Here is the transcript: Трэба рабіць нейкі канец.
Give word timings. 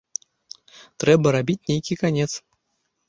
Трэба 1.03 1.27
рабіць 1.37 1.61
нейкі 1.73 1.99
канец. 2.03 2.31